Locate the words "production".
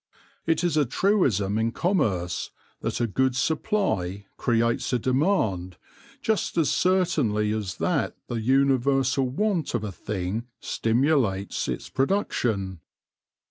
11.87-12.79